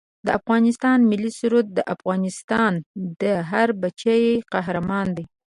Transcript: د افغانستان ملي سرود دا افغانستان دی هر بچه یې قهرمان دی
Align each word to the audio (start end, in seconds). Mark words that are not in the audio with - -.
د 0.25 0.27
افغانستان 0.39 0.97
ملي 1.11 1.31
سرود 1.39 1.67
دا 1.77 1.83
افغانستان 1.95 2.73
دی 3.19 3.33
هر 3.51 3.67
بچه 3.81 4.13
یې 4.23 4.33
قهرمان 4.53 5.07
دی 5.17 5.25